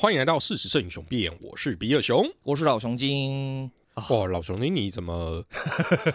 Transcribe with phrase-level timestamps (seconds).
[0.00, 2.24] 欢迎来到事实胜于雄辩，我是比尔熊。
[2.42, 3.70] 我是老熊精。
[3.94, 5.44] 哇，老熊你，你怎么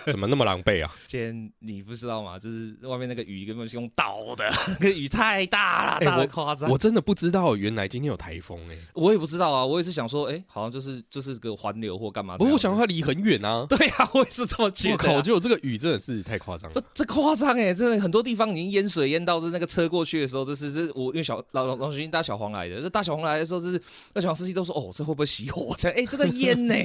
[0.08, 0.96] 怎么那么狼狈啊？
[1.06, 2.40] 今天你不知道吗？
[2.40, 6.70] 就是外面那个雨根本是用倒的， 那个雨太大了，哎大的夸张。
[6.70, 12.38] 我真的不知道，原来今天有台风哎、我也不知道啊，我也是想说，哎，好像就是就是个环流或干嘛。
[12.38, 13.66] 不过我想它离很远啊。
[13.70, 15.22] 对啊、我也是这么觉我靠，得啊。
[15.22, 16.74] 就这个雨真的是太夸张了。
[16.74, 23.80] 这这夸张哎，真的很多地方已经淹水淹到是那个车过去的时候，这是这我因为小老老老熊精搭小黄来的，这搭小黄来的时候，就是
[24.14, 25.76] 那小黄司机都说哦，这会不会熄火？
[25.78, 26.76] 这样哎，真的淹呢。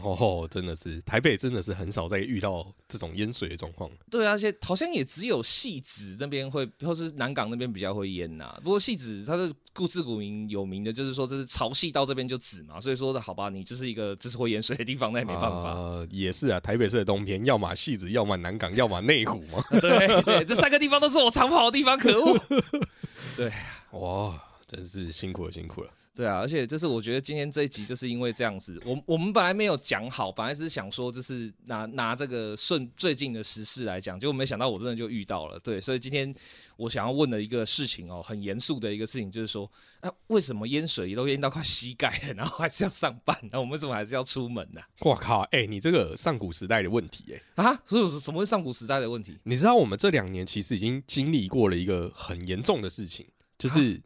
[0.00, 3.90] 哦，真的是台北真的是很少再遇到这种淹水的状况。
[4.10, 15.74] 对啊，而且好像也只有戏子那边会，或是南港那边比较会淹呐、不过戏子它是故自古名有名的，就是说这是潮汐到这边就止嘛，所以说好吧，你就是一个就是会淹水的地方，那也没办法。
[15.74, 19.62] 呃，也是啊，台北市的冬天，要么戏子，要么南港，要么内湖嘛。
[19.80, 22.38] 对对，这三个地方都是我常跑的地方，可恶。
[23.36, 23.52] 对
[23.92, 25.90] 哇，真是辛苦了，辛苦了。
[26.14, 35.58] 对啊，而且这是我觉得今天这一集就是因为这样子，我我们本来没有讲好，本来只是想说就是拿拿这个顺最近的时事来讲，结果没想到我真的就遇到了。
[35.60, 36.34] 对，所以今天
[36.76, 47.82] 我想要问的一个事情哦，很严肃的一个事情，就是说，啊，为什么淹水都淹到快膝盖了，然后还是要上班，那我们为什么还是要出门呢、我靠，哎、你这个上古时代的问题、哎，啊？
[47.86, 49.38] 所以什么是上古时代的问题？
[49.44, 53.98] 你知道我们这两年其实已经经历过了一个很严重的事情，就是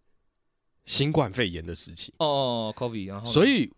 [0.87, 3.71] 新冠肺炎的时期，哦，COVID，然后所以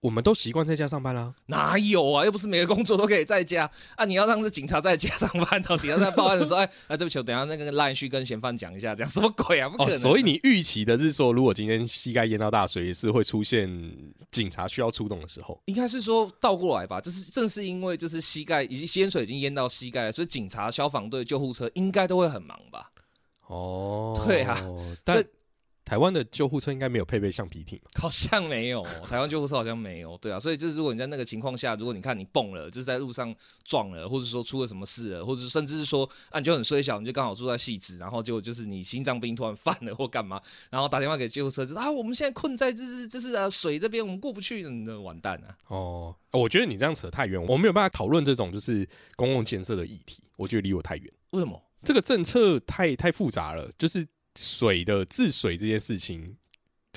[0.00, 1.32] 我们都习惯在家上班啦。
[1.46, 2.24] 哪有啊？
[2.24, 4.04] 又不是每个工作都可以在家啊！
[4.04, 9.68] 你要让这警察在家上班，然后警察在报案的时候，哎 哎，对不起，我等一下那个 line 去跟嫌犯讲一下，这样什么鬼啊？
[9.68, 9.98] 不可哦，能！
[9.98, 13.68] 所以你预期的是说，如果今天膝盖淹到大水，也是会出现
[14.32, 15.60] 警察需要出动的时候。
[15.66, 22.90] 应该是说倒过来吧，就是正是因为就是膝盖已经淹水已经淹到膝盖了，所以警察、消防队、救护车应该都会很忙吧？
[23.46, 24.56] 哦，对啊
[25.04, 25.22] 但
[25.90, 27.90] 台湾的救护车应该没有配备橡皮艇嘛？
[28.00, 40.40] 好像没有， 台湾救护车好像没有，对啊，所以就是如果你在那个情况下，如果你看你蹦了，就是在路上撞了，或者说出了什么事了，或者甚至是说啊你就很衰小，你就刚好住在戏子，然后结果就是你心脏病突然犯了或干嘛，
[40.70, 45.58] 然后打电话给救护车，就是啊我们现在困在这是就是啊水这边我们过不去，那完蛋啊！
[45.66, 51.12] 哦，我觉得你这样扯太远，我没有办法讨论这种就是公共建设的议题，我觉得离我太远。
[51.30, 51.60] 为什么？
[51.82, 54.06] 这个政策太太复杂了，就是
[54.40, 56.36] 水的治水这件事情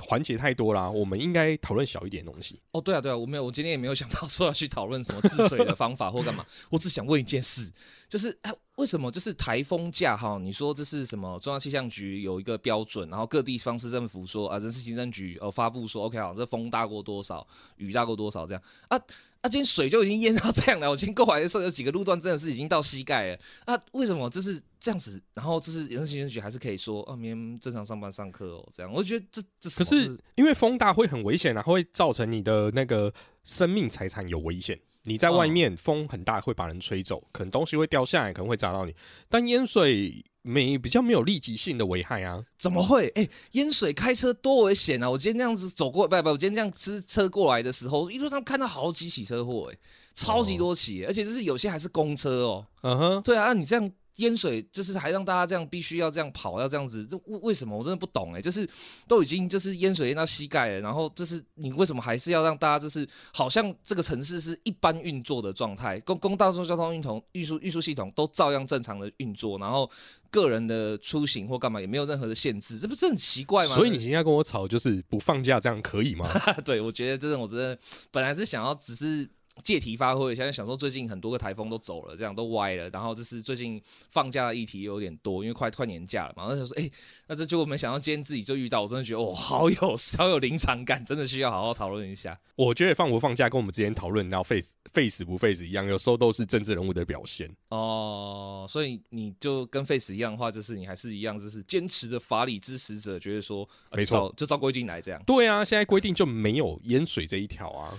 [0.01, 2.59] 环节太多啦，我们应该讨论小一点东西。
[2.71, 7.71] 哦，对啊，对啊，我没有，我今天也没有想到 说要去讨论什么治水的方法或干嘛，我只想问一件事，
[8.09, 10.39] 就是哎，为什么就是台风假哈？
[10.41, 11.39] 你说这是什么？
[11.39, 17.45] 中央气象局有一个标准，然后各地方市政府说啊，人事行政局呃发布说，OK 好，这风大过多少，
[17.77, 18.99] 雨大过多少这样啊。
[19.41, 20.89] 啊，今天水就已经淹到这样了。
[20.89, 23.39] 我今天过来的时候，有几个路段真的是已经到膝盖了。
[23.65, 25.23] 啊，为什么这是这样子？
[25.33, 28.91] 然后就是人事行政局还是可以说，啊，明天正常上班上课哦，这样。
[28.91, 33.13] 我觉得这这什可是因为风大会很危险啊，会造成你的那个
[33.45, 34.77] 生命财产有危险。
[35.03, 38.93] 你在外面风很大会把人吹走，可能东西会掉下来，可能会砸到你。
[39.29, 42.43] 但淹水没比较没有立即性的危害啊。
[42.57, 43.07] 怎么会？
[43.15, 45.09] 哎、淹水开车多危险啊！
[45.09, 49.77] 我今天这样子走过，不不，我今天这样吃车过来的时候，一路上看到好几起车祸，哎，
[50.13, 52.65] 超级多起，而且就是有些还是公车哦。
[52.83, 57.77] 嗯哼，对啊，那你这样淹水，就是还让大家这样必须要这样跑，要这样子，这为为什么？
[57.77, 58.67] 我真的不懂哎，就是
[59.07, 69.89] 都已经就是淹水淹到膝盖了，然后就是你为什么还是要让大家就是好像这个城市是一般运作的状态，公公大众交通运统运输运输系统都照样正常的运作，然后
[70.29, 73.75] 个人的出行或干嘛也没有任何的限制，这不是很奇怪吗？
[73.75, 76.29] 所以你现在跟我吵，就是不放假这样可以吗？
[76.63, 77.77] 对，我觉得这种我真的
[78.11, 79.27] 本来是想要只是
[79.63, 86.89] 借题发挥一下，想说最近很多个台风都走了，这样都歪了，然后就是最近放假的议题有点多，因为快快年假了嘛，然后就说，哎、
[87.27, 92.39] 那这就我没想到今天自己就遇到，我真的觉得哦，好有好有临场感，真的需要好好讨论一下。
[92.55, 97.49] 我觉得放不放假跟我们之前讨论到 face face 不 face 一样，有时候都是政治人物的表现。
[97.69, 107.97] 哦，所以你就跟 Face 一样的话，就是你还是一样，就是坚持的法理支持者，觉得说，呃没错就照就照规定来这样对啊，现在规定就没有淹水这一条啊。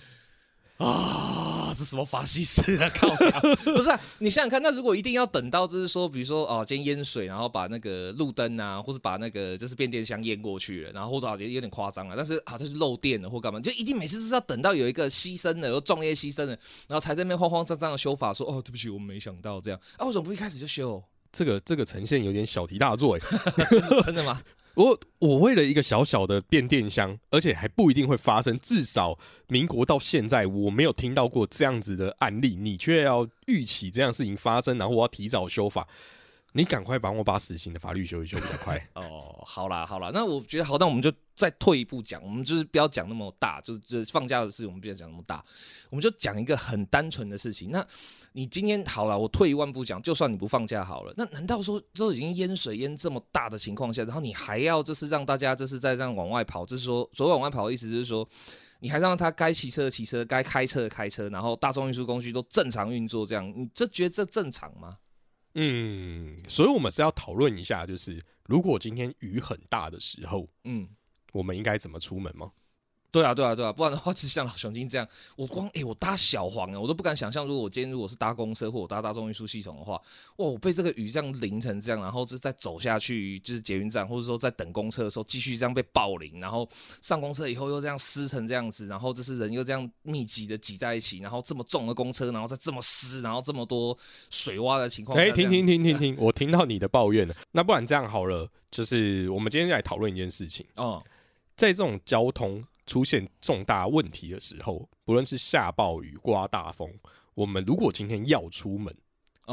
[0.78, 2.90] 啊，这什么法西斯啊？
[2.94, 3.08] 靠！
[3.72, 21.00] 不是啊，你想想看，那如果一定要等到，就是说，比如说哦，今天淹水，然后把那个路灯啊，或者把那个就是变电箱淹过去了，然后或者好像有点夸张了，但是好像是漏电了或干嘛，就一定每次都是要等到有一个牺牲了，又壮烈牺牲了，然后才在那边慌慌张张的修法，说哦，对不起，我们没想到这样啊， 为什么不一开始就修？
[21.30, 23.20] 这个这个呈现有点小题大做哎。
[24.04, 24.40] 真的吗？
[24.74, 29.18] 我我为了一个小小的变电箱，而且还不一定会发生，至少
[29.48, 35.86] 民国到现在我没有听到过这样子的案例，你却要预期这样事情发生，然后我要提早修法，
[36.52, 38.76] 你赶快帮我把死刑的法律修一修比较快。
[38.94, 45.44] 哦，好啦好啦，那我觉得好，那我们就再退一步讲，我们就是不要讲那么大，就是就是放假的事，我们不要讲那么大，
[45.90, 47.70] 我们就讲一个很单纯的事情。
[47.70, 47.84] 那
[48.32, 58.28] 你今天好了，我退一万步讲，就算你不放假好了，那难道说都已经淹水淹这么大的情况下，然后你还要就是让大家就是在这样往外跑，就是说所谓往外跑的意思就是说，
[58.80, 64.98] 你还让他该骑车的骑车，该开车的开车，然后大众运输工具都正常运作，这样你这觉得这正常吗？
[65.54, 70.88] 嗯，所以我们是要讨论一下，就是如果今天雨很大的时候，嗯。
[71.34, 72.50] 我们应该怎么出门吗？
[73.10, 79.92] 对啊，对啊，对啊，不然的话， 就像老熊精这样，我光哎，我搭小黄啊，我都不敢想象，如果我今天如果是搭公车或我搭大众运输系统的话，
[80.38, 86.68] 哇，我被这个雨这样淋成这样，然后是再走下去，就是捷运站，或者说在等公车的时候，继续这样被暴淋，然后
[87.02, 93.96] 上公车以后又这样湿成这样子，然后就是人又这样密集的挤在一起，然后这么重的公车，然后再这么湿，然后这么多
[94.28, 101.00] 水洼的情况，哎，停停停停停，我听到你的抱怨了，那不然这样好了，就是我们今天来讨论一件事情 哦。
[101.56, 106.92] 在这种交通出现重大问题的时候，不论是下暴雨、刮大风，
[107.34, 108.94] 我们如果今天要出门，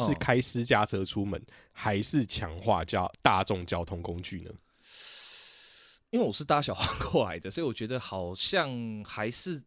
[0.08, 4.52] 是开私家车出门，还是强化交大众交通工具呢？
[6.10, 9.62] 因为我是搭小黄过来的，所以我觉得好像还是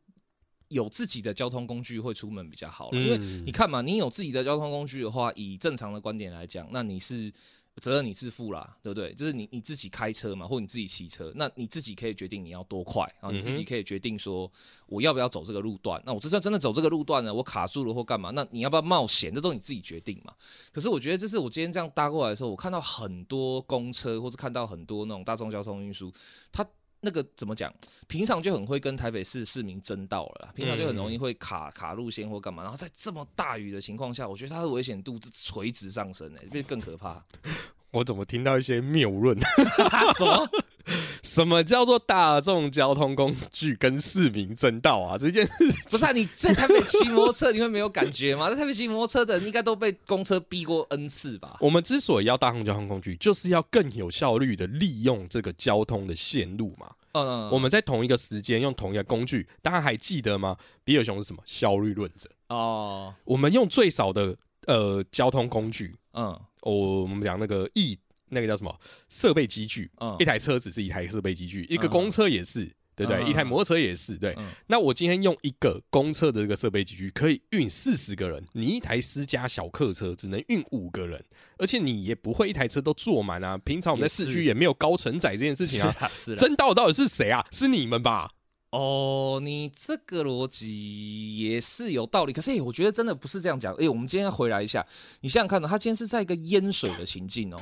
[0.68, 2.92] 有自己的交通工具会出门比较好。
[2.92, 7.32] 因为你看嘛，你有自己的交通工具的话，以正常的观点来讲，那你是。
[7.80, 9.12] 责任你自负啦，对不对？
[9.14, 14.50] 就是你你自己开车嘛，或你自己骑车，那你自己可以决定你要多快啊，你自己可以决定说
[14.86, 16.00] 我要不要走这个路段。
[16.06, 18.30] 那我这算真的走这个路段呢，我卡住了或干嘛？
[18.30, 19.34] 那你要不要冒险？
[19.34, 20.32] 这都你自己决定嘛。
[20.72, 26.12] 可是我觉得这是我今天这样搭过来的时候，我看到很多公车，或者看到很多那种大众交通运输，
[26.52, 26.64] 它。
[27.04, 27.72] 那个怎么讲？
[28.08, 32.62] 平常就很会跟台北市市民争道了，平常就很容易会卡卡路线或干嘛。
[32.62, 37.22] 然后在这么大雨的情况下，我觉得它的危险度是垂直上升，哎，变更可怕。
[37.92, 39.38] 我怎么听到一些谬论？
[40.18, 40.48] 什么？
[41.22, 45.18] 什么叫做大众交通工具跟市民争道啊？
[45.18, 45.52] 这件事
[45.90, 46.12] 不是啊？
[46.12, 48.50] 你在台北骑摩托车，你会没有感觉吗？
[48.50, 51.56] 在台北骑摩托车的应该都被公车逼过 N 次吧？
[51.60, 56.90] 我们之所以要大众交通工具，就是要更有效率的利用这个交通的线路嘛。
[57.12, 60.56] 嗯，我们在同一个时间用同一个工具，大家还记得吗？
[60.84, 62.28] 比尔熊是什么效率论者？
[62.48, 67.98] 哦，我们用最少的呃交通工具，嗯，我我们讲那个 E。
[68.28, 69.90] 那个叫什么设备机具？
[70.18, 72.64] 一台车只是一台设备机具，一个公车也是，
[72.96, 73.24] 对不对？
[73.28, 74.36] 一台摩托车也是，对。
[74.66, 81.24] 那我今天用一个公车的这个设备机具，可以运四十个人，你一台私家小客车只能运五个人，
[81.58, 83.58] 而且你也不会一台车都坐满啊。
[83.58, 86.10] 平常我们在市区也没有高承载这件事情啊。
[86.36, 87.44] 真到到底是谁啊？
[87.50, 88.30] 是你们吧？
[88.70, 93.72] 哦，你这个逻辑也是有道理，可是我觉得真的不是这样讲。
[93.74, 94.84] 哎，我们今天回来一下，
[95.20, 97.60] 你想想看呢他今天是在一个淹水的情境哦。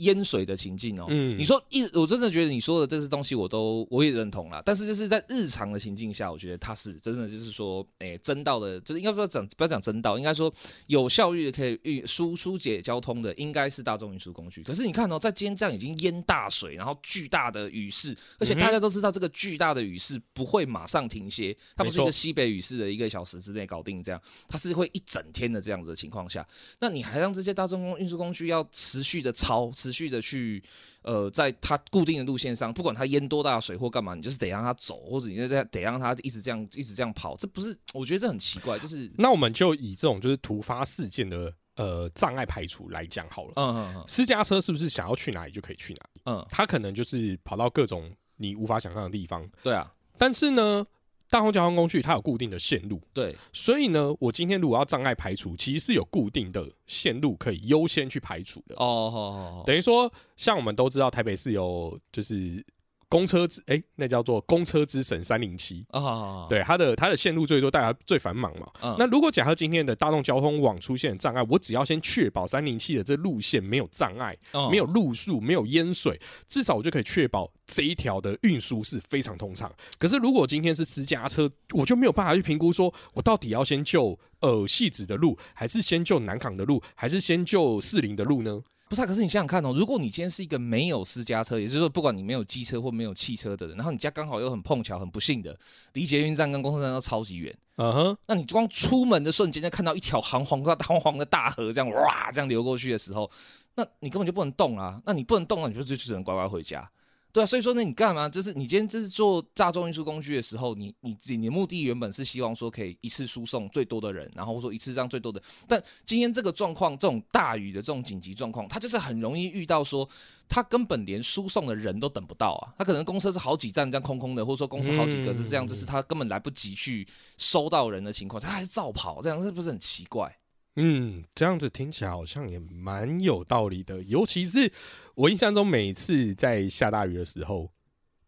[0.00, 10.52] 淹水的情境哦，嗯，你说一，我真的觉得你说的这些东西我都我也认同啦，但是就是在日常的情境下，我觉得它是真的就是说，哎，真道的，就是应该说讲不要讲真道，应该说
[10.86, 14.62] 有效率的可以运疏疏解交通的，应该是大众运输工具。
[14.62, 26.46] 可是你看哦，在今天这样已经淹大水，然后巨大的雨势，而且大家都知道这个巨大的雨势不会马上停歇，它不是一个西北雨势的一个小时之内搞定这样，它是会一整天的这样子的情况下，
[26.78, 30.62] 那你还让这些大众运输工具要持续的超持续的去，
[31.02, 37.76] 呃，在它固定的路线上，不管它淹多大水或干嘛，你就是得让它走，或者你得得让它一直这样一直这样跑，这不是？
[37.92, 38.78] 我觉得这很奇怪。
[38.78, 43.52] 就是那我们就以这种就是突发事件的呃障碍排除来讲好了。
[43.56, 44.04] 嗯嗯嗯。
[44.06, 46.20] 私家车是不是想要去哪里就可以去哪里？
[46.26, 49.48] 嗯，它可能就是跑到各种你无法想象的地方。
[49.62, 49.92] 对啊。
[50.16, 50.86] 但是呢？
[51.30, 58.74] 大众交通工具它有固定的线路，对，所以呢，我今天如果要障碍排除，其实是有固定的线路可以优先去排除的。
[58.76, 62.62] 哦，等于说，像我们都知道，台北是有就是。
[63.10, 68.70] 公车之哎，那叫做公车之神三零七啊，对，它的它的线路最多，大家最繁忙嘛。
[68.96, 74.38] 那如果假设今天的大众交通网出现障碍，我只要先确保三零七的这路线没有障碍，
[74.70, 79.70] 没有路数，没有淹水，至少我就可以确保这一条的运输是非常通畅。
[79.98, 88.62] 可是如果今天是私家车，我就没有办法去评估，说我到底要先救呃戏子的路，还是先救南港的路，还是先救四零的路呢？
[88.90, 95.56] 不是，可是你想想看哦，如果你今天是一个没有私家车，也就是说，不管你没有机车或没有汽车的人，然后你家刚好又很碰巧、很不幸的
[95.92, 103.30] 离捷运站跟公车站都超级远，嗯哼，那你光出门的瞬间就看到一条黄黄的、黄黄的大河这样哇这样流过去的时候，
[103.76, 106.90] 那你根本就不能动啊，那你不能动，那你就就只能乖乖回家。
[107.32, 108.28] 对啊，所以说呢，你干嘛？
[108.28, 115.40] 就是你今天这是做大众运输工具的时候，你你你的目的原本是希望说可以一次输送最多的人，然后说一次让最多的。
[115.68, 120.08] 但今天这个状况，这种大雨的这种紧急状况，它就是很容易遇到说，
[120.48, 122.74] 他根本连输送的人都等不到啊。
[122.76, 127.06] 他可能公车是好几站这样空空的，或者说公车好几个是这样，就是他根本来不及去
[127.36, 130.36] 收到人的情况，他还是照跑，这样是不是很奇怪？
[130.76, 134.02] 嗯，这样子听起来好像也蛮有道理的。
[134.04, 134.72] 尤其是
[135.14, 137.70] 我印象中，每次在下大雨的时候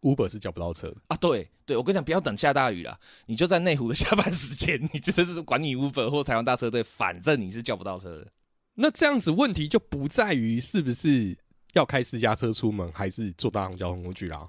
[0.00, 1.16] ，Uber 是叫不到车的啊。
[1.16, 8.26] 对，对我跟你讲，不要等下大雨了，你就在内湖的下班时间，你真的是管你 Uber 或台湾大车队，反正你是叫不到车的。
[8.74, 11.36] 那这样子问题就不在于是不是
[11.74, 14.48] 要开私家车出门，还是坐大众交通工具啦。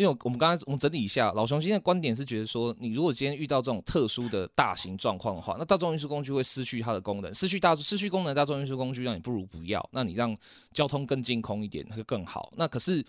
[0.00, 10.34] 因为我们刚才我们整理一下，老熊今天的观点是觉得说，你如果今天遇到这种特殊的大型状况的话，那大众运输工具会失去它的功能，失去大失去功能，大众运输工具让你不如不要，那你让
[10.72, 12.50] 交通更净空一点会更好。
[12.56, 13.04] 那可是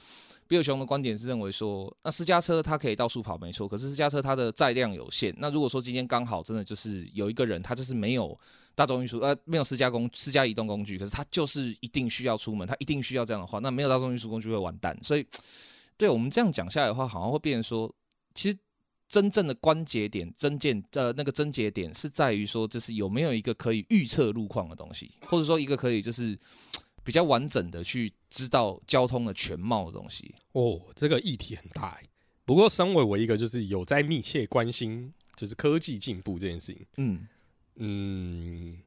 [0.49, 5.33] 比尔熊的观点是认为说，那私家车它可以到处跑没错，可是私家车它的载量有限。
[5.37, 8.37] 那如果说今天刚好真的就是有一个人他就是没有
[8.75, 15.25] 大众运输呃没有私家工私家移动工具，可是他就是一定需要出门，他一定需要这样的话，那没有大众运输工具会完蛋，所以。
[16.01, 17.95] 对我们这样讲下来的话，好像会变成说，
[18.33, 18.57] 其实
[19.07, 26.35] 真正的关节点、真键呃那个症结点是在于说，就是有没有一个可以预测路况的东西，或者说一个可以就是
[27.03, 30.33] 比较完整的去知道交通的全貌的东西。
[30.53, 32.01] 哦，这个议题很大。
[32.45, 37.27] 不过，身为我一个就是有在密切关心就是科技进步这件事情，嗯
[37.75, 38.79] 嗯，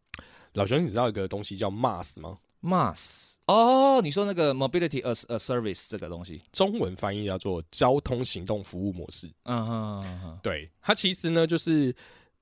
[0.54, 9.30] 老熊，你知道一个东西叫 Mars 吗？Mass 哦，你说那个 Mobility as a Service 这个东西，中文翻译叫做交通行动服务模式。
[9.42, 11.94] 嗯哼，对，它其实呢就是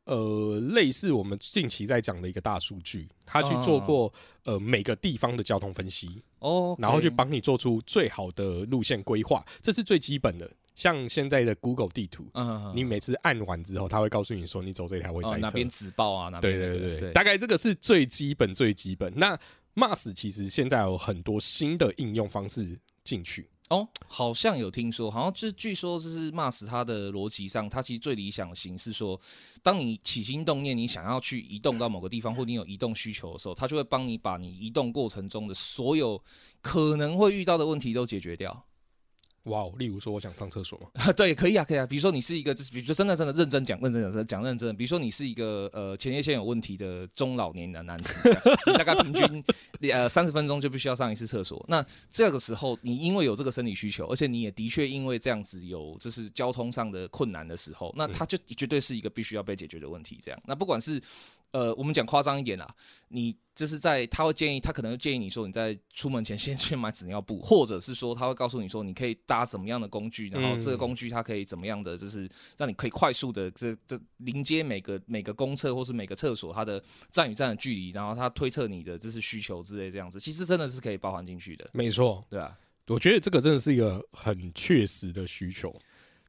[0.04, 4.12] 呃类似我们近期在讲的一个大数据，它去做过
[4.44, 10.48] 呃每个地方的交通分析哦，然后去帮你做出最好的路线规划，这是最基本的。
[10.74, 16.30] 像现在的 Google 地图，嗯，你每次按完之后，它会告诉你说你走这条会塞车，哪边直报啊？
[16.30, 16.58] 哪边？
[16.58, 19.12] 对对对，大概这个是最基本最基本。
[19.14, 19.38] 那
[19.74, 29.18] Mass 其实现在有很多新的应用方式进去哦，好像有听说，好像就据说就是 Mass 它的逻辑上，它其实最理想型是说，
[29.62, 36.22] 当你起心动念，你想要去移动到某个地方，或你有移动需求的时候，它就会帮你把你移动过程中的所有
[36.60, 38.66] 可能会遇到的问题都解决掉。
[39.44, 40.78] 哇哦，例如说我想上厕所
[41.16, 41.84] 对，可以啊，可以啊。
[41.84, 44.76] 比如说你是一个，就是比如说真的真的认真讲，认真讲，讲认真。
[44.76, 48.20] 比如说你是一个呃前列腺有问题的中老年男男子，
[48.66, 49.44] 你大概平均
[49.92, 51.64] 呃三十分钟就必须要上一次厕所。
[51.68, 60.20] 那这个时候你因为有这个生理需求，而且你也的确因为这样子有就是交通上的困难的时候，那它就绝对是一个必须要被解决的问题。
[60.22, 61.02] 这样，那不管是。
[61.52, 62.66] 呃，我们讲夸张一点啦，
[63.08, 81.68] 你就是在他会建议，他可能会建议你说，你在出门前先去买纸尿布， 或者是说他会告诉你说，你可以搭什么样的工具，然后这个工具它可以怎么样的，就是让你可以快速的这这临接每个每个公厕或是每个厕所它的站与站的距离，然后他推测你的这是需求之类这样子，其实真的是可以包含进去的。
[81.74, 82.56] 没错，对啊，
[82.86, 85.70] 我觉得这个真的是一个很确实的需求。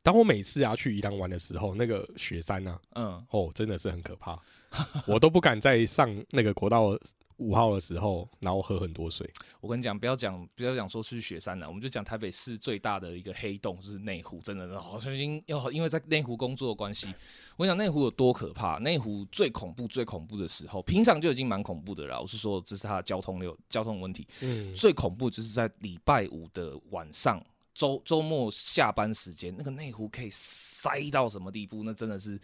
[0.03, 4.37] 当我每次啊去宜兰玩的时候，那个雪山呢，嗯，哦，真的是很可怕，
[5.07, 6.95] 我都不敢再上那个国道
[7.37, 9.27] 五号的时候，然后喝很多水。
[9.61, 17.07] 我跟你讲，不要讲，不要讲说去雪山了，我们就讲台北市最大的一个黑洞，就是内湖，真的好像因要因为在内湖工作的关系，
[17.55, 18.77] 我讲内湖有多可怕。
[18.79, 22.21] 内湖最恐怖、最恐怖的时候，平常就已经蛮恐怖的了。
[22.21, 27.41] 我是说，这是它的交通流交通问题，嗯，最恐怖就是在礼拜五的晚上。
[27.73, 31.83] 周周末下班时间，那个内湖可以塞到什么地步？
[31.83, 32.39] 那真的是，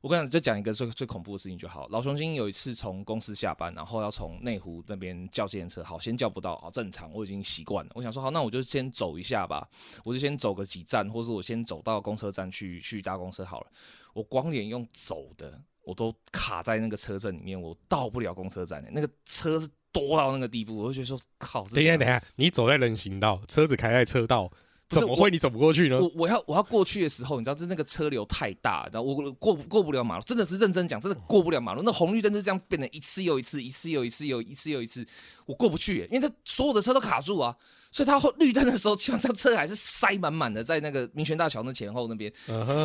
[0.00, 1.88] 我跟你讲，就讲一个最最恐怖的事情就好。
[1.88, 7.92] 老熊精有一次从公司下班，然后要从内湖那边叫计程车，好，先叫不到啊，正常，我已经习惯了。
[7.94, 9.66] 我想说，好，那我就先走一下吧，
[10.04, 13.66] 我就先走个几站，或者我先走到公车站去去搭公车好了。
[14.12, 19.68] 我光连用走的，我都卡在那个车阵里面，我到不了公车站那个车是。
[19.98, 21.66] 多到那个地步，我就觉得说，靠！
[21.68, 24.50] 等一下，等一下，你走在人行道，车子开在车道，
[24.88, 26.00] 怎么会你走不过去呢？
[26.00, 31.82] 我我要我要过去的时候，你知道，是那个车流太大，然后我过过不了马路，真的是认真讲，真的过不了马路。
[31.82, 35.06] 那红绿灯就这样变成一次又一次，一次又一次，又一次又一次，
[35.46, 37.54] 我过不去，因为它所有的车都卡住啊。
[37.90, 42.32] 所以它绿灯的时候，基本上车还是塞满满的，在那个民权大桥那前后那边，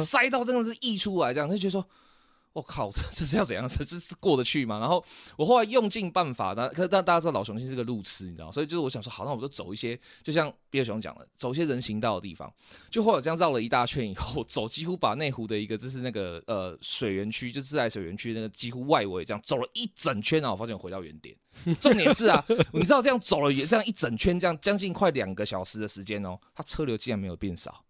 [0.05, 1.86] 塞到真的是溢出来，这样就觉得说。
[2.53, 3.67] 我靠，这这是要怎样？
[3.67, 4.79] 这这是过得去吗？
[4.79, 5.03] 然后
[5.36, 12.53] 我后来用尽办法，那可但大家知道老雄心是个路痴，你知道，所以就是我想说，好，那我就走一些，就像比尔熊讲的，走一些人行道的地方。
[12.91, 21.36] 就后来这样绕了一大圈以后，走几乎把内湖的一个就是那个呃水源区，就自来水源区那个几乎外围这样走了一整圈，然后我发现我回到原点。
[21.79, 27.83] 重点是啊， 你知道这样走了也这样一整圈，这样将近快两个小时的时间哦，它车流竟然没有变少。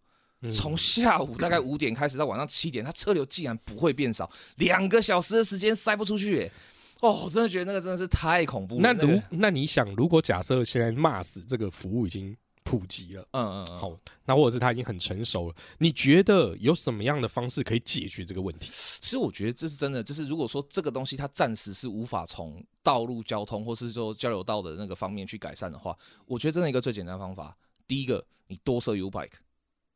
[0.51, 6.51] 从下午大概五点开始到晚上七点，它车流竟然不会变少，两个小时的时间塞不出去，
[6.99, 8.79] 哦，我真的觉得那个真的是太恐怖。
[8.79, 18.69] 那如那你想，如果假设现在 Mars 这个服务已经普及了，嗯嗯，好，那或者是它已经很成熟了，你觉得有什么样的方式可以解决这个问题？
[18.71, 27.55] 其实我觉得这是真的，就是如果说这个东西它暂时是无法从道路交通或是说交流道的那个方面去改善的话，我觉得真的一个最简单的方法，
[27.87, 29.31] 第一个，你多设 U bike。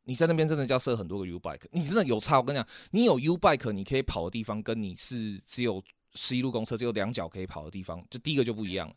[0.08, 2.38] 你在那边真的要设很多个 U bike，你真的有差。
[2.38, 5.84] 我跟你讲，你有 U bike，你可以跑的地方跟你是只有
[6.14, 8.94] 十一路公车，只有两脚可以跑的地方，就第一个就不一样了。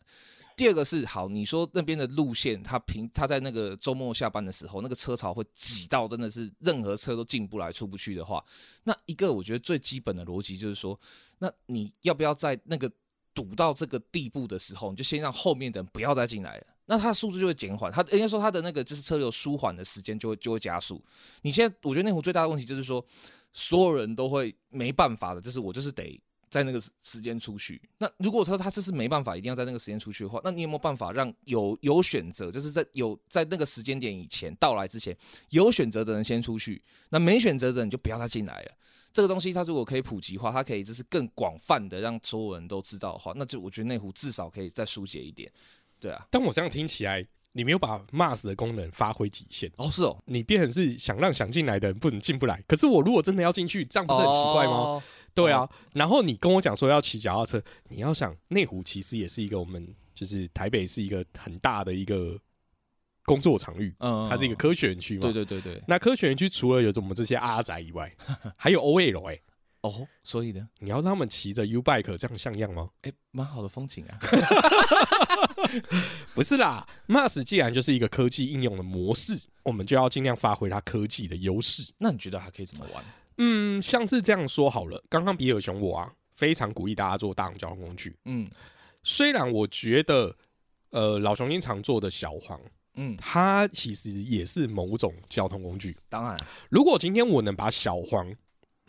[0.56, 8.42] 第二个是好，你说那边的路线，它平，它在那个周末下班的时候，那个车潮会挤到真的是任何车都进不来、出不去的话，
[8.84, 10.98] 那一个我觉得最基本的逻辑就是说，
[11.38, 12.90] 那你要不要在那个
[13.34, 16.66] 堵到这个地步的时候，你就先让后面的人不要再进来了。
[16.86, 21.02] 那它的速度就会减缓，它应该说它的那个就是车流舒缓的时间就会就会加速。
[21.42, 23.04] 你现在我觉得内湖最大的问题就是说，
[23.52, 26.20] 所有人都会没办法的，就是我就是得
[26.50, 27.80] 在那个时间出去。
[27.98, 35.16] 那如果说他这是没办法一定要在那个时间出去的话，那你有没有办法让有有选择，就是在有在那个时间点以前到来之前
[35.50, 38.72] 有选择的人先出去，那没选择的人就不要再进来了。
[39.14, 45.50] 这个东西它如果可以普及化，它可以就是更广泛的让所有人都知道的话，那就我觉得内湖至少可以再疏解一点。
[46.02, 52.60] 对啊，但我这样听起来，你没有把 Mars 的功能发挥极限哦，是哦，你变成是想让想进来的人不能进不来。
[52.66, 55.00] 可是我如果真的要进去，这样不是很奇怪吗？
[55.32, 62.36] 对啊，然后你跟我讲说要骑脚踏车，你要想内湖其实也是一个我们就是台北是一个很大的一个
[63.24, 65.82] 工作场域，嗯，它是一个科学园区嘛，对对对对。
[65.86, 68.14] 那科学园区除了有我们这些阿宅以外，
[68.56, 69.40] 还有 OL 哎。
[69.82, 72.90] 哦，所以呢，你要让他们骑着 U bike 这样像样吗？
[73.02, 74.18] 哎，蛮好的风景啊。
[76.34, 81.92] 不是啦，Mars 既然就是一个科技应用的模式，我们就要尽量发挥它科技的优势。
[81.98, 83.04] 那你觉得还可以怎么玩？
[83.38, 85.02] 嗯，像是这样说好了。
[85.08, 88.16] 刚刚比尔熊我啊，非常鼓励大家做大众交通工具。
[88.26, 88.48] 嗯，
[89.02, 90.36] 虽然我觉得，
[90.90, 92.60] 呃，老熊经常做的小黄，
[92.94, 95.96] 嗯，它其实也是某种交通工具。
[96.08, 98.32] 当然，如果今天我能把小黄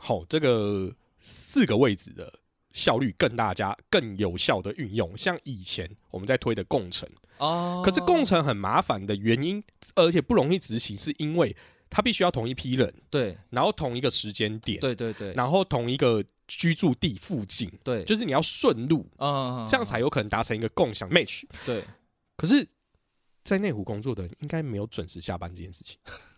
[0.06, 2.34] 好，这个四个位置的
[2.74, 5.18] 效率更大，家更有效的运用。
[5.18, 9.64] 像以前我们在推的共乘哦，可是共乘很麻烦的原因，
[9.96, 11.56] 而且不容易执行，是因为
[11.90, 21.44] 它必须要同一批人，对，然后同一个时间点，对对对，然后同一个居住地附近，对，就是你要顺路啊，这样才有可能达成一个共享 match。
[21.66, 21.82] 对，
[22.36, 22.68] 可是，
[23.46, 25.98] 在内湖工作的人应该没有准时下班这件事情。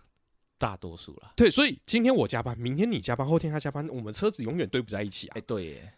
[0.58, 5.34] 大多数了，对，所以今天我加班，明天你加班，后天他加班，我们车子永远堆不在一起啊！
[5.38, 5.94] 哎，对，耶，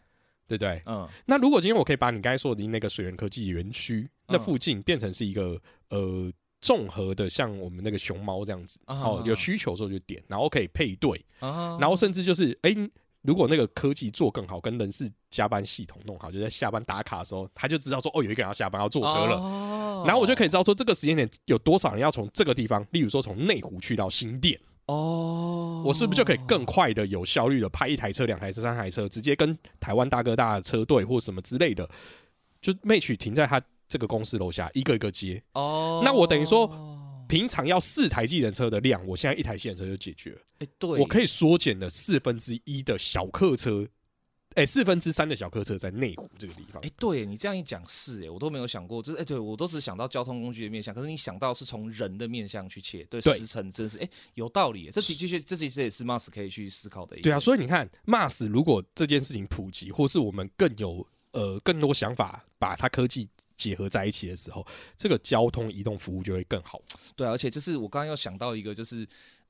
[0.48, 0.82] 对不对？
[0.86, 12.76] 嗯，那如果今天我可以把你刚才说的那个水源科技园区那附近变成是一个呃综合的，像我们那个熊猫这样子，哦，有需求的时候就点，然后可以配对，然后甚至就是哎。
[13.24, 19.36] 如果那个科技做更好，跟人事加班系统弄好，就在下班打卡的时候，他就知道说哦，有一个人要下班要坐车了，
[20.06, 24.60] 然后我就可以知道说这个时间点有多少人要从这个地方，例如说从内湖去到新店。
[24.88, 31.90] 哦，我是不是就可以更快的、有效率的派一台车、两台车、三台车，直接跟台湾大哥大的车队或什么之类的，
[32.62, 35.42] 就 match 停在他这个公司楼下，一个一个接。
[35.54, 36.96] 哦，那我等于说。
[37.30, 40.38] 平常要四台计程车的量，我现在一台计程车就解决了。
[40.60, 43.86] 哎，对，我可以缩减了四分之一的小客车，
[44.58, 46.82] 哎，四分之三的小客车在内湖这个地方。
[46.82, 54.90] 哎，对你这样一讲是，哎，我都没有想过，就是哎，对我都只想到交通工具的面向，可是你想到是从人的面向去切，对，时程真是哎有道理。
[54.92, 57.16] 这的确，这其实也是 Mars 可以去思考的。
[57.22, 63.30] 对啊，所以你看，Mars 如果这件事情普及，或是我们更有呃更多想法，把它科技。
[63.58, 64.64] 结合在一起的时候，
[64.96, 66.80] 这个交通移动服务就会更好。
[67.16, 69.04] 对，而且就是我刚刚又想到一个，就是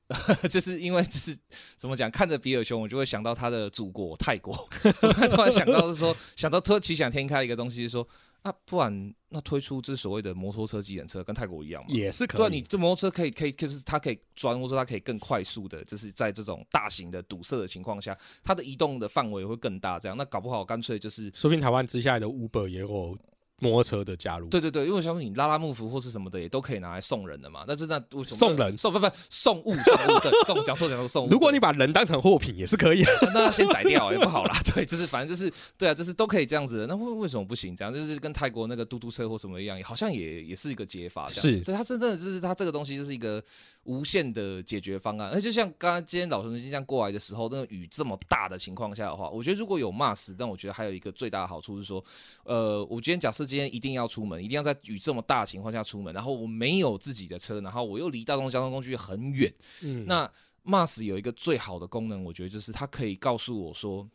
[0.48, 1.36] 就是因为就是
[1.76, 4.54] 怎么讲，看着比尔熊，我就会想到他的祖国泰国。
[5.30, 8.08] 突然想到是说，想到特奇想天开一个东西，是说
[8.42, 11.88] 啊，不然那推出这所谓的摩托车、机程车，跟泰国一样嘛？
[11.90, 12.40] 也是可以。
[12.40, 19.98] 对，你这摩托车可以可以，就是它可以钻，或者说它可以更快速的，就是在这种大型的堵塞的情况下，它的移动的范围会更大。
[19.98, 23.18] 这样，那搞不好干脆就是，说不定台湾接下来的 Uber 也有。
[23.58, 24.48] 摩托车的加入。
[24.48, 27.64] 对对对，因为像说你拉拉木服或是什么的也都可以拿来送人的嘛。
[27.66, 31.28] 但是那为什么送人送不不送物送物对 送讲错讲错送物。
[31.28, 33.12] 如果你把人当成货品也是可以的。
[33.34, 34.56] 那先宰掉也不好啦。
[34.74, 36.86] 对，就是反正就是对啊，就是都可以这样子的。
[36.86, 37.76] 那为为什么不行？
[37.76, 41.28] 这样就是跟泰国那个嘟嘟车或什么一样，好像也也是一个解法。
[41.28, 43.42] 是对它真正的就是它这个东西就是一个
[43.84, 45.30] 无限的解决方案。
[45.30, 52.02] 而就像刚刚今天老熊这样过来的时候，那个雨这么大的情况下的话，我觉得如果有 mask，但我觉得还有一个最大的好处是说，
[52.44, 60.30] 呃，我今天假设今天一定要出门，一定要在雨这么大的情况下出门，然后我没有自己的车，然后我又离大众交通工具很远，嗯，那
[60.64, 64.06] Mars 有一个最好的功能，我觉得就是它可以告诉我说，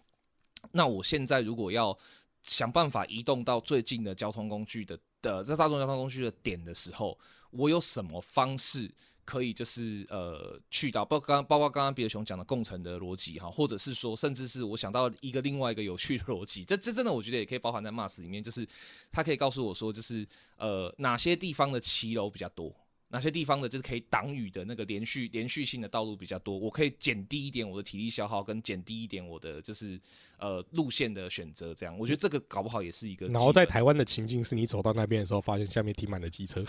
[0.71, 1.97] 那我现在如果要
[2.43, 7.17] 想办法移动到最近的交通工具的的在大众交通工具的点的时候，
[7.49, 8.91] 我有什么方式
[9.25, 18.67] 可以就是呃去到，包括刚包括刚刚比尔熊讲的共乘的逻辑哈，或者是说甚至是我想到一个另外一个有趣的逻辑，这这真的我觉得也可以包含在 Mars 里面，就是
[19.11, 22.73] 它可以告诉我说，就是呃哪些地方的骑楼比较多。
[23.13, 30.01] 哪些地方的就是可以挡雨的那个连续连续性的道路比较多，我可以减低一点我的体力消耗，跟减低一点我的就是
[30.39, 33.27] 呃路线的选择，这样我觉得这个搞不好也是一个。
[33.27, 36.65] 然后在台湾的情境是你走到那边的时候，发现下面停满了机车。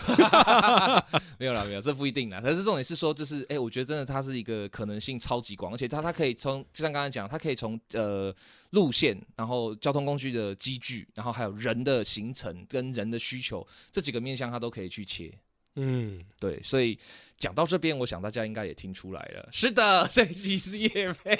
[1.39, 2.39] 没有啦，没有，这不一定啦。
[2.43, 8.31] 但是重点是说，就是哎、我觉得真的它是一个可能性超级广，而且它它可以从就像刚才讲，它可以从呃
[8.69, 15.33] 路线，然后交通工具的机具，然后还有人的行程跟人的需求这几个面向，它都可以去切。
[15.75, 16.97] 嗯，对，所以
[17.37, 19.49] 讲到这边，我想大家应该也听出来了。
[19.51, 21.35] 是的， 这一集是叶配，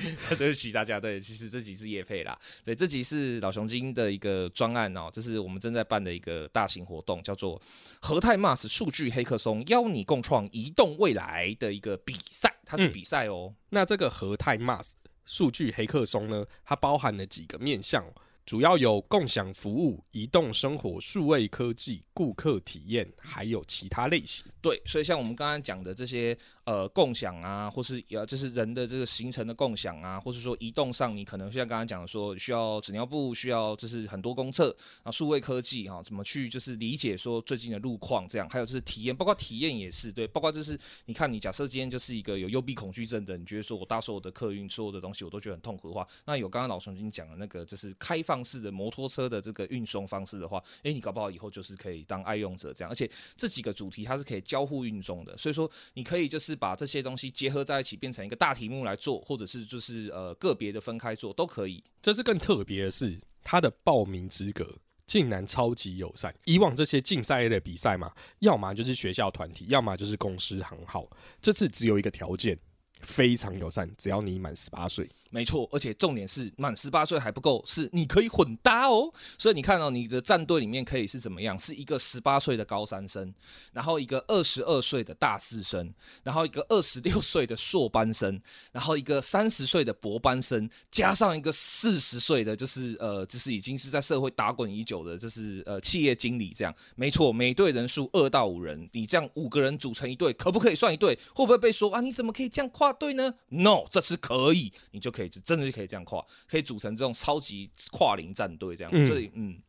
[0.38, 0.98] 对不起大家。
[0.98, 2.38] 对，其实这集是叶配啦。
[2.64, 7.60] 对，这集是老熊精的一个专案哦，这是我们正在办的一个大型活动，叫做
[8.00, 13.54] 和泰 Mars 数据黑客松，邀你共创移动未来的一个比赛，它是嗯比赛哦。
[13.68, 14.92] 那这个和泰 Mars
[15.26, 18.14] 数据黑客松呢，它包含了几个面向哦，
[18.50, 24.44] 主要有共享服务、移动生活、数位科技、顾客体验，还有其他类型。
[24.60, 61.84] 对，所以像我们刚刚讲的这些呃共享啊，或是呃就是人的这个行程的共享啊，或是说移动上，你可能像刚刚讲的说需要纸尿布，需要就是很多公厕啊，数位科技哈、怎么去就是理解说最近的路况这样，还有就是体验，包括体验也是对，包括就是你看你假设今天就是一个有幽闭恐惧症的，你觉得说我搭所有的客运所有的东西我都觉得很痛苦的话，那有刚刚老熊已经讲的那个就是开放方式的摩托车的这个运送方式的话，诶，你搞不好以后就是可以当爱用者这样，而且这几个主题它是可以交互运送的，所以说你可以就是把这些东西结合在一起，变成一个大题目来做，或者是就是呃个别的分开做都可以。
[62.00, 64.66] 这次更特别的是，它的报名资格
[65.06, 66.34] 竟然超级友善。
[66.46, 71.06] 以往这些竞赛类的比赛嘛，要么就是学校团体，要么就是公司行号。
[71.42, 72.58] 这次只有一个条件，
[73.00, 75.08] 非常友善，只要你满十八岁。
[75.32, 79.12] 没错，而且重点是满十八岁还不够，是你可以混搭哦。
[79.38, 81.56] 所以你看到、你的战队里面可以是怎么样？
[81.56, 83.32] 是一个十八岁的高三生，
[83.72, 85.92] 然后一个二十二岁的大四生，
[86.24, 88.40] 然后一个二十六 岁的硕班生，
[88.72, 96.74] 然后一个三十岁的博班生，加上一个四十岁的，就是呃，就是已经是在社会打滚已久的，就是呃企业经理这样。
[96.96, 101.16] 没错，每队人数二到五人，你这样五个人组成一队，可不可以算一队？
[101.32, 102.00] 会不会被说啊？
[102.00, 108.92] 你怎么可以这样跨队呢？No，这是可以，你就可以真的就可以这样跨，可以组成这种超级跨龄战队这样。
[108.94, 109.60] 嗯所以嗯。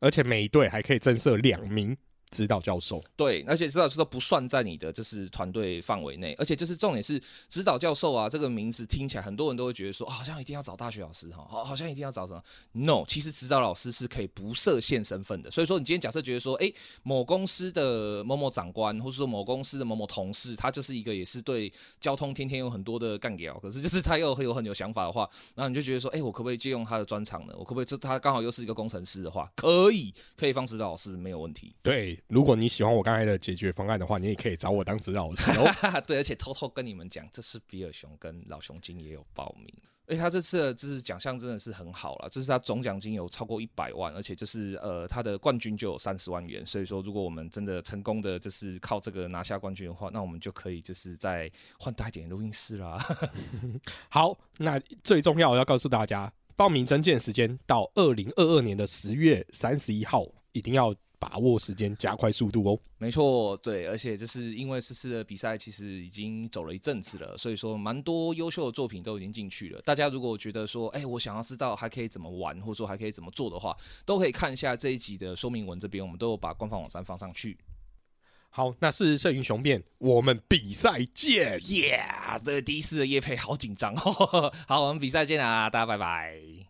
[0.00, 1.96] 而且每一队还可以增设两名
[2.30, 3.02] 指导教授。
[3.16, 15.50] 对，而且指导教授不算在你的就是团队范围内，而且就是重点是指导教授啊这个名字听起来很多人都会觉得说、啊好像一定要找大学老师哈，好好像一定要找什么？No，其实指导老师是可以不设限身份的。
[15.50, 27.54] 所以说你今天假设觉得说，诶，某公司的某某长官，或者说某公司的某某同事，他就是一个也是对交通天天有很多的干屌，可是就是他又很有很有想法的话，然后你就觉得说，诶，我可不可以借用他的专长呢？
[27.56, 31.74] 我可不可以这他刚好又是一个工程师的话，可以，可以放指导老师没有问题。
[31.82, 35.70] 对，如果你喜欢我刚才的解决方案的话，你也可以找我当指导老师哦。
[36.06, 39.72] 对，而且偷偷跟你们讲，这次比尔熊跟老熊精也有报名。
[40.10, 52.96] 而且他这次的就是奖项真的是很好了，就是他总奖金有超过一百万，而且就是呃他的冠军就有三十万元，所以说如果我们真的成功的就是靠这个拿下冠军的话，那我们就可以就是再换大一点的录音室啦。
[54.08, 62.78] 好，那最重要我要告诉大家，报名征件时间到二零二二年的十月三十一号，一定要把握时间，加快速度哦。
[62.98, 69.82] 没错，对，而且就是因为这次的比赛其实已经走了一阵子了，所以说蛮多优秀的作品都已经进去了。
[69.82, 77.58] 大家如果觉得说，哎，我想要知道还可以怎么玩，或者说还可以怎么做的话，都可以看一下这一集的说明文这边，我们都有把官方网站放上去。
[78.50, 81.58] 好，那是摄影雄辩，我们比赛见。
[81.60, 84.52] Yeah，对，第一次的夜配好紧张哦。
[84.66, 86.67] 好，我们比赛见啦，大家拜拜。